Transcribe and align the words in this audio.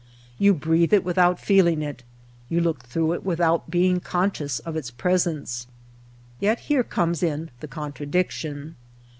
Yon 0.39 0.57
breathe 0.57 0.93
it 0.93 1.03
without 1.03 1.39
feel 1.39 1.67
ing 1.67 1.83
it, 1.83 2.01
you 2.49 2.59
look 2.59 2.81
through 2.83 3.13
it 3.13 3.23
without 3.23 3.69
being 3.69 3.99
con 3.99 4.31
scious 4.31 4.59
of 4.61 4.75
its 4.75 4.89
presence. 4.89 5.67
Yet 6.39 6.61
here 6.61 6.83
comes 6.83 7.21
in 7.21 7.51
the 7.59 7.67
contradiction. 7.67 8.77